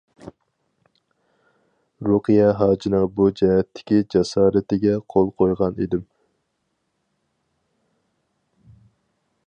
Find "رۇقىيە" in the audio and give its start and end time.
2.07-2.47